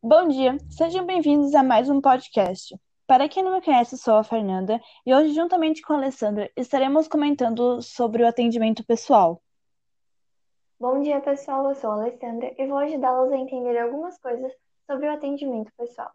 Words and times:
Bom 0.00 0.28
dia, 0.28 0.56
sejam 0.70 1.04
bem-vindos 1.04 1.56
a 1.56 1.62
mais 1.64 1.90
um 1.90 2.00
podcast. 2.00 2.72
Para 3.04 3.28
quem 3.28 3.42
não 3.42 3.52
me 3.52 3.60
conhece, 3.60 3.98
sou 3.98 4.14
a 4.14 4.22
Fernanda 4.22 4.80
e 5.04 5.12
hoje, 5.12 5.34
juntamente 5.34 5.82
com 5.82 5.92
a 5.92 5.96
Alessandra, 5.96 6.48
estaremos 6.56 7.08
comentando 7.08 7.82
sobre 7.82 8.22
o 8.22 8.28
atendimento 8.28 8.86
pessoal. 8.86 9.42
Bom 10.78 11.02
dia, 11.02 11.20
pessoal. 11.20 11.68
Eu 11.68 11.74
sou 11.74 11.90
a 11.90 11.94
Alessandra 11.94 12.54
e 12.56 12.66
vou 12.68 12.78
ajudá-los 12.78 13.32
a 13.32 13.38
entender 13.38 13.76
algumas 13.76 14.16
coisas 14.18 14.52
sobre 14.88 15.08
o 15.08 15.12
atendimento 15.12 15.72
pessoal. 15.76 16.12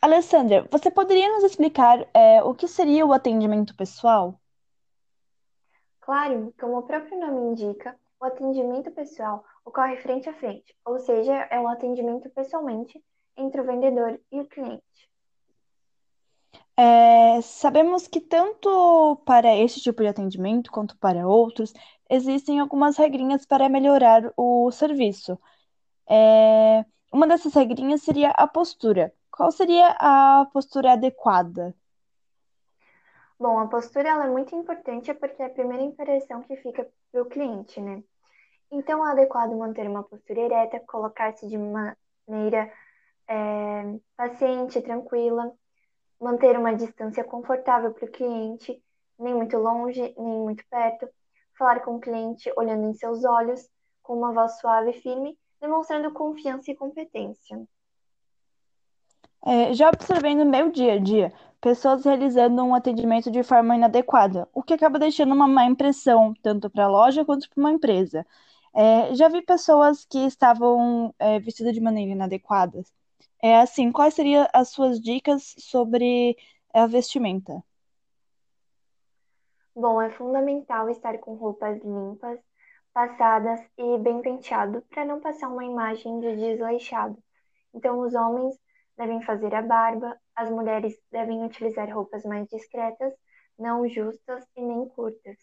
Alessandra, 0.00 0.66
você 0.70 0.90
poderia 0.90 1.30
nos 1.34 1.44
explicar 1.44 2.08
é, 2.14 2.42
o 2.42 2.54
que 2.54 2.66
seria 2.66 3.04
o 3.04 3.12
atendimento 3.12 3.76
pessoal? 3.76 4.40
Claro, 6.08 6.54
como 6.58 6.78
o 6.78 6.82
próprio 6.84 7.20
nome 7.20 7.50
indica, 7.50 7.94
o 8.18 8.24
atendimento 8.24 8.90
pessoal 8.92 9.44
ocorre 9.62 9.98
frente 9.98 10.26
a 10.26 10.32
frente, 10.32 10.74
ou 10.82 10.98
seja, 10.98 11.34
é 11.50 11.60
um 11.60 11.68
atendimento 11.68 12.30
pessoalmente 12.30 12.98
entre 13.36 13.60
o 13.60 13.64
vendedor 13.64 14.18
e 14.32 14.40
o 14.40 14.46
cliente. 14.46 14.82
É, 16.74 17.42
sabemos 17.42 18.08
que 18.08 18.22
tanto 18.22 19.16
para 19.26 19.54
este 19.54 19.82
tipo 19.82 20.00
de 20.00 20.08
atendimento 20.08 20.72
quanto 20.72 20.96
para 20.96 21.28
outros, 21.28 21.74
existem 22.08 22.58
algumas 22.58 22.96
regrinhas 22.96 23.44
para 23.44 23.68
melhorar 23.68 24.32
o 24.34 24.70
serviço. 24.70 25.38
É, 26.08 26.86
uma 27.12 27.28
dessas 27.28 27.52
regrinhas 27.52 28.00
seria 28.00 28.30
a 28.30 28.46
postura. 28.46 29.12
Qual 29.30 29.52
seria 29.52 29.94
a 30.00 30.46
postura 30.54 30.94
adequada? 30.94 31.76
Bom, 33.40 33.60
a 33.60 33.68
postura 33.68 34.08
ela 34.08 34.26
é 34.26 34.30
muito 34.30 34.54
importante 34.56 35.14
porque 35.14 35.40
é 35.42 35.46
a 35.46 35.50
primeira 35.50 35.82
impressão 35.82 36.42
que 36.42 36.56
fica 36.56 36.88
para 37.12 37.22
o 37.22 37.26
cliente, 37.26 37.80
né? 37.80 38.02
Então, 38.70 39.06
é 39.06 39.12
adequado 39.12 39.56
manter 39.56 39.88
uma 39.88 40.02
postura 40.02 40.40
ereta, 40.40 40.80
colocar-se 40.80 41.46
de 41.46 41.56
maneira 41.56 42.72
é, 43.28 43.98
paciente, 44.16 44.82
tranquila, 44.82 45.52
manter 46.20 46.58
uma 46.58 46.74
distância 46.74 47.22
confortável 47.22 47.92
para 47.94 48.06
o 48.06 48.10
cliente, 48.10 48.82
nem 49.18 49.34
muito 49.34 49.56
longe, 49.56 50.00
nem 50.18 50.40
muito 50.40 50.64
perto, 50.68 51.08
falar 51.56 51.80
com 51.80 51.94
o 51.94 52.00
cliente 52.00 52.52
olhando 52.56 52.88
em 52.88 52.94
seus 52.94 53.24
olhos, 53.24 53.68
com 54.02 54.14
uma 54.14 54.32
voz 54.32 54.58
suave 54.58 54.90
e 54.90 55.00
firme, 55.00 55.38
demonstrando 55.60 56.12
confiança 56.12 56.72
e 56.72 56.76
competência. 56.76 57.62
É, 59.46 59.72
já 59.72 59.88
observei 59.88 60.34
no 60.34 60.44
meu 60.44 60.70
dia 60.70 60.94
a 60.94 60.98
dia 60.98 61.32
pessoas 61.60 62.04
realizando 62.04 62.62
um 62.62 62.74
atendimento 62.74 63.30
de 63.30 63.42
forma 63.42 63.76
inadequada, 63.76 64.48
o 64.52 64.62
que 64.62 64.74
acaba 64.74 64.98
deixando 64.98 65.34
uma 65.34 65.48
má 65.48 65.64
impressão, 65.64 66.34
tanto 66.42 66.70
para 66.70 66.84
a 66.84 66.88
loja 66.88 67.24
quanto 67.24 67.48
para 67.50 67.60
uma 67.60 67.72
empresa. 67.72 68.26
É, 68.74 69.14
já 69.14 69.28
vi 69.28 69.42
pessoas 69.42 70.04
que 70.04 70.18
estavam 70.26 71.14
é, 71.18 71.38
vestidas 71.40 71.74
de 71.74 71.80
maneira 71.80 72.12
inadequada. 72.12 72.82
É 73.42 73.60
assim, 73.60 73.90
quais 73.92 74.14
seriam 74.14 74.46
as 74.52 74.70
suas 74.70 75.00
dicas 75.00 75.54
sobre 75.58 76.36
a 76.72 76.86
vestimenta? 76.86 77.62
Bom, 79.74 80.02
é 80.02 80.10
fundamental 80.10 80.90
estar 80.90 81.18
com 81.18 81.34
roupas 81.34 81.80
limpas, 81.82 82.38
passadas 82.92 83.60
e 83.78 83.98
bem 83.98 84.20
penteado 84.20 84.82
para 84.90 85.04
não 85.04 85.20
passar 85.20 85.48
uma 85.48 85.64
imagem 85.64 86.18
de 86.20 86.36
desleixado. 86.36 87.16
Então, 87.72 88.00
os 88.00 88.14
homens 88.14 88.58
devem 88.98 89.22
fazer 89.22 89.54
a 89.54 89.62
barba, 89.62 90.18
as 90.34 90.50
mulheres 90.50 91.00
devem 91.10 91.44
utilizar 91.44 91.88
roupas 91.94 92.24
mais 92.24 92.46
discretas, 92.48 93.14
não 93.56 93.88
justas 93.88 94.44
e 94.56 94.60
nem 94.60 94.88
curtas. 94.88 95.36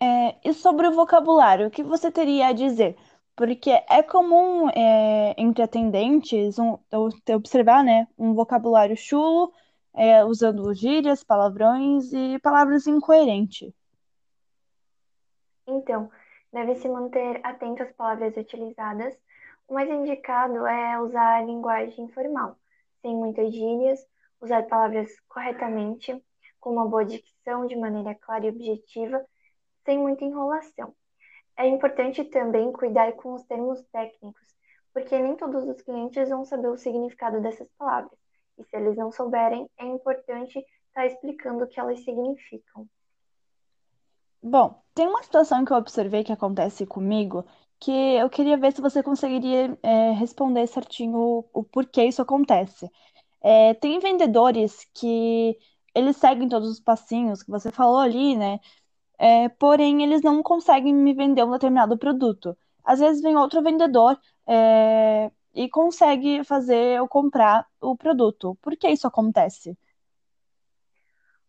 É, 0.00 0.38
e 0.48 0.54
sobre 0.54 0.86
o 0.86 0.92
vocabulário, 0.92 1.66
o 1.66 1.70
que 1.70 1.82
você 1.82 2.10
teria 2.10 2.46
a 2.46 2.52
dizer? 2.52 2.96
Porque 3.34 3.70
é 3.70 4.02
comum 4.02 4.68
é, 4.70 5.34
entre 5.36 5.62
atendentes 5.62 6.56
um, 6.58 6.78
observar 7.34 7.82
né, 7.82 8.06
um 8.16 8.32
vocabulário 8.32 8.96
chulo, 8.96 9.52
é, 9.94 10.24
usando 10.24 10.72
gírias, 10.72 11.24
palavrões 11.24 12.12
e 12.12 12.38
palavras 12.38 12.86
incoerentes. 12.86 13.72
Então, 15.66 16.10
deve 16.52 16.76
se 16.76 16.88
manter 16.88 17.40
atento 17.44 17.82
às 17.82 17.92
palavras 17.92 18.36
utilizadas 18.36 19.18
o 19.68 19.74
mais 19.74 19.88
indicado 19.88 20.66
é 20.66 20.98
usar 21.00 21.36
a 21.36 21.42
linguagem 21.42 22.08
formal, 22.08 22.56
sem 23.02 23.14
muitas 23.14 23.52
gírias, 23.52 24.00
usar 24.40 24.62
palavras 24.66 25.08
corretamente, 25.28 26.24
com 26.58 26.72
uma 26.72 26.86
boa 26.86 27.04
dicção 27.04 27.66
de 27.66 27.76
maneira 27.76 28.14
clara 28.14 28.46
e 28.46 28.48
objetiva, 28.48 29.24
sem 29.84 29.98
muita 29.98 30.24
enrolação. 30.24 30.94
É 31.56 31.66
importante 31.66 32.24
também 32.24 32.72
cuidar 32.72 33.12
com 33.12 33.34
os 33.34 33.44
termos 33.44 33.82
técnicos, 33.92 34.46
porque 34.92 35.18
nem 35.18 35.36
todos 35.36 35.62
os 35.64 35.82
clientes 35.82 36.28
vão 36.30 36.44
saber 36.44 36.68
o 36.68 36.78
significado 36.78 37.40
dessas 37.40 37.68
palavras. 37.76 38.18
E 38.56 38.64
se 38.64 38.76
eles 38.76 38.96
não 38.96 39.12
souberem, 39.12 39.68
é 39.78 39.84
importante 39.84 40.58
estar 40.58 40.66
tá 40.94 41.06
explicando 41.06 41.64
o 41.64 41.68
que 41.68 41.78
elas 41.78 42.02
significam. 42.04 42.88
Bom, 44.42 44.80
tem 44.94 45.06
uma 45.06 45.22
situação 45.22 45.64
que 45.64 45.72
eu 45.72 45.76
observei 45.76 46.22
que 46.24 46.32
acontece 46.32 46.86
comigo 46.86 47.44
que 47.80 47.90
eu 47.92 48.28
queria 48.30 48.56
ver 48.56 48.72
se 48.72 48.80
você 48.80 49.02
conseguiria 49.02 49.78
é, 49.82 50.10
responder 50.12 50.66
certinho 50.66 51.16
o, 51.18 51.48
o 51.52 51.64
porquê 51.64 52.04
isso 52.04 52.22
acontece. 52.22 52.90
É, 53.42 53.74
tem 53.74 53.98
vendedores 54.00 54.86
que 54.94 55.58
eles 55.94 56.16
seguem 56.18 56.48
todos 56.48 56.70
os 56.70 56.80
passinhos 56.80 57.42
que 57.42 57.50
você 57.50 57.72
falou 57.72 57.98
ali, 57.98 58.36
né? 58.36 58.60
É, 59.18 59.48
porém, 59.50 60.02
eles 60.04 60.22
não 60.22 60.42
conseguem 60.42 60.94
me 60.94 61.14
vender 61.14 61.44
um 61.44 61.52
determinado 61.52 61.98
produto. 61.98 62.56
Às 62.84 63.00
vezes 63.00 63.22
vem 63.22 63.36
outro 63.36 63.62
vendedor 63.62 64.18
é, 64.46 65.30
e 65.54 65.68
consegue 65.70 66.44
fazer 66.44 66.98
eu 66.98 67.08
comprar 67.08 67.66
o 67.80 67.96
produto. 67.96 68.56
Por 68.62 68.76
que 68.76 68.88
isso 68.90 69.06
acontece? 69.08 69.76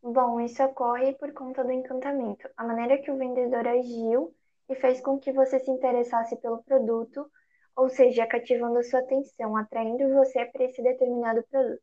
Bom, 0.02 0.40
isso 0.40 0.64
ocorre 0.64 1.14
por 1.14 1.34
conta 1.34 1.64
do 1.64 1.72
encantamento. 1.72 2.50
A 2.56 2.64
maneira 2.64 2.98
que 2.98 3.12
o 3.12 3.18
vendedor 3.18 3.68
agiu 3.68 4.34
e 4.70 4.76
fez 4.76 5.02
com 5.02 5.20
que 5.20 5.32
você 5.32 5.60
se 5.60 5.70
interessasse 5.70 6.36
pelo 6.38 6.64
produto, 6.64 7.30
ou 7.76 7.90
seja, 7.90 8.26
cativando 8.26 8.78
a 8.78 8.84
sua 8.84 9.00
atenção, 9.00 9.58
atraindo 9.58 10.14
você 10.14 10.46
para 10.46 10.64
esse 10.64 10.82
determinado 10.82 11.44
produto. 11.50 11.82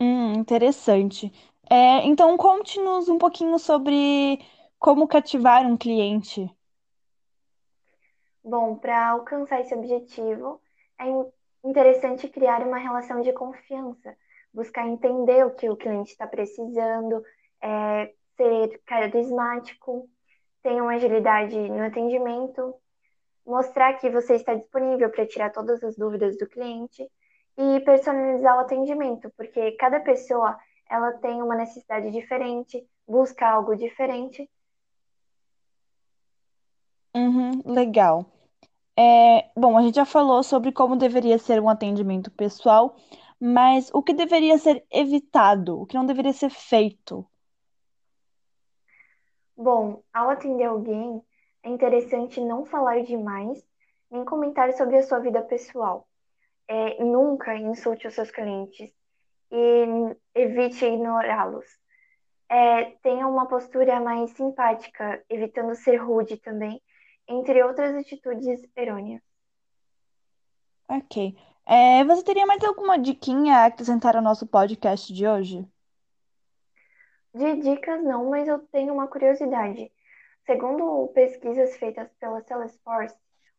Hum, 0.00 0.32
interessante. 0.34 1.30
É, 1.70 2.06
então, 2.06 2.36
conte-nos 2.36 3.08
um 3.08 3.18
pouquinho 3.18 3.58
sobre 3.58 4.38
como 4.78 5.06
cativar 5.06 5.66
um 5.66 5.76
cliente. 5.76 6.50
Bom, 8.44 8.74
para 8.76 9.10
alcançar 9.10 9.60
esse 9.60 9.74
objetivo, 9.74 10.60
é 10.98 11.04
interessante 11.64 12.28
criar 12.28 12.66
uma 12.66 12.78
relação 12.78 13.20
de 13.20 13.32
confiança, 13.32 14.16
buscar 14.52 14.86
entender 14.86 15.44
o 15.46 15.54
que 15.54 15.68
o 15.68 15.76
cliente 15.76 16.12
está 16.12 16.26
precisando, 16.26 17.22
é, 17.62 18.12
ser 18.36 18.80
carismático, 18.84 20.08
tenha 20.62 20.82
uma 20.82 20.94
agilidade 20.94 21.56
no 21.56 21.84
atendimento, 21.84 22.74
mostrar 23.46 23.94
que 23.94 24.10
você 24.10 24.34
está 24.34 24.54
disponível 24.54 25.10
para 25.10 25.26
tirar 25.26 25.50
todas 25.50 25.82
as 25.82 25.96
dúvidas 25.96 26.36
do 26.38 26.48
cliente 26.48 27.08
e 27.56 27.80
personalizar 27.80 28.56
o 28.56 28.60
atendimento, 28.60 29.32
porque 29.36 29.72
cada 29.72 30.00
pessoa 30.00 30.56
ela 30.88 31.12
tem 31.14 31.42
uma 31.42 31.54
necessidade 31.54 32.10
diferente, 32.10 32.86
busca 33.06 33.48
algo 33.48 33.74
diferente. 33.74 34.48
Uhum, 37.14 37.62
legal. 37.64 38.26
É, 38.96 39.50
bom, 39.56 39.76
a 39.76 39.82
gente 39.82 39.96
já 39.96 40.04
falou 40.04 40.42
sobre 40.42 40.70
como 40.70 40.96
deveria 40.96 41.38
ser 41.38 41.60
um 41.60 41.68
atendimento 41.68 42.30
pessoal, 42.30 42.96
mas 43.44 43.90
o 43.92 44.00
que 44.00 44.14
deveria 44.14 44.56
ser 44.56 44.86
evitado, 44.88 45.80
o 45.80 45.84
que 45.84 45.96
não 45.96 46.06
deveria 46.06 46.32
ser 46.32 46.48
feito? 46.48 47.26
Bom, 49.56 50.00
ao 50.14 50.30
atender 50.30 50.62
alguém, 50.62 51.20
é 51.64 51.68
interessante 51.68 52.40
não 52.40 52.64
falar 52.64 53.02
demais, 53.02 53.60
nem 54.08 54.24
comentar 54.24 54.72
sobre 54.74 54.96
a 54.96 55.02
sua 55.02 55.18
vida 55.18 55.42
pessoal. 55.42 56.06
É, 56.68 57.02
nunca 57.02 57.56
insulte 57.56 58.06
os 58.06 58.14
seus 58.14 58.30
clientes 58.30 58.94
e 59.50 60.16
evite 60.36 60.84
ignorá-los. 60.84 61.66
É, 62.48 62.92
tenha 63.02 63.26
uma 63.26 63.48
postura 63.48 63.98
mais 63.98 64.30
simpática, 64.36 65.20
evitando 65.28 65.74
ser 65.74 65.96
rude 65.96 66.36
também, 66.36 66.80
entre 67.26 67.60
outras 67.64 67.92
atitudes 67.96 68.62
errôneas. 68.76 69.20
Ok. 70.88 71.34
É, 71.66 72.04
você 72.04 72.22
teria 72.24 72.46
mais 72.46 72.62
alguma 72.64 72.98
diquinha 72.98 73.56
a 73.58 73.66
acrescentar 73.66 74.16
ao 74.16 74.22
nosso 74.22 74.46
podcast 74.46 75.12
de 75.12 75.26
hoje? 75.26 75.66
De 77.34 77.56
dicas 77.56 78.02
não, 78.02 78.30
mas 78.30 78.48
eu 78.48 78.58
tenho 78.68 78.92
uma 78.94 79.08
curiosidade. 79.08 79.90
Segundo 80.46 81.08
pesquisas 81.14 81.76
feitas 81.76 82.08
pela 82.20 82.42
Salesforce, 82.42 83.16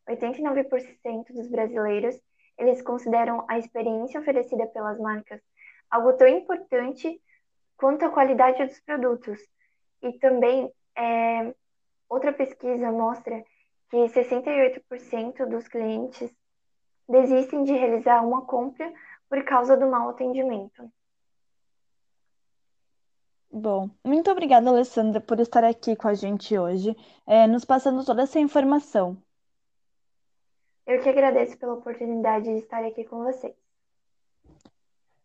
89% 0.07 1.33
dos 1.33 1.47
brasileiros 1.49 2.19
eles 2.57 2.81
consideram 2.81 3.45
a 3.49 3.57
experiência 3.57 4.19
oferecida 4.19 4.67
pelas 4.67 4.99
marcas 4.99 5.41
algo 5.89 6.13
tão 6.13 6.27
importante 6.27 7.21
quanto 7.77 8.05
a 8.05 8.11
qualidade 8.11 8.65
dos 8.65 8.79
produtos. 8.81 9.39
E 10.01 10.13
também 10.19 10.71
É, 10.97 11.55
outra 12.09 12.33
pesquisa 12.33 12.91
mostra 12.91 13.43
que 13.89 14.09
68% 14.09 15.45
dos 15.47 15.67
clientes 15.67 16.31
desistem 17.07 17.63
de 17.63 17.73
realizar 17.73 18.25
uma 18.25 18.41
compra 18.41 18.91
por 19.29 19.43
causa 19.43 19.75
do 19.75 19.89
mau 19.89 20.09
atendimento. 20.09 20.91
Bom, 23.51 23.89
muito 24.03 24.31
obrigada, 24.31 24.69
Alessandra, 24.69 25.21
por 25.21 25.39
estar 25.39 25.63
aqui 25.63 25.95
com 25.95 26.07
a 26.07 26.15
gente 26.15 26.57
hoje, 26.57 26.97
é, 27.27 27.45
nos 27.45 27.63
passando 27.63 28.03
toda 28.03 28.23
essa 28.23 28.39
informação. 28.39 29.15
Eu 30.87 31.01
que 31.01 31.09
agradeço 31.09 31.57
pela 31.57 31.73
oportunidade 31.73 32.45
de 32.45 32.57
estar 32.57 32.83
aqui 32.83 33.03
com 33.05 33.23
vocês. 33.23 33.53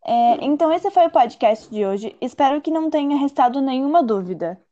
É, 0.04 0.44
então, 0.44 0.72
esse 0.72 0.90
foi 0.90 1.06
o 1.06 1.10
podcast 1.10 1.68
de 1.70 1.84
hoje. 1.84 2.16
Espero 2.20 2.60
que 2.60 2.70
não 2.70 2.88
tenha 2.88 3.16
restado 3.16 3.60
nenhuma 3.60 4.02
dúvida. 4.02 4.62